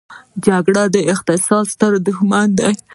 جګړه 0.45 0.83
د 0.95 0.97
اقتصاد 1.13 1.63
ستر 1.73 1.91
دښمن 2.07 2.47
دی. 2.59 2.73